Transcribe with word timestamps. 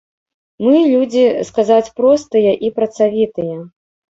Мы 0.67 0.71
людзі, 0.93 1.25
сказаць, 1.49 1.93
простыя 1.99 2.57
і 2.69 2.73
працавітыя. 2.79 3.63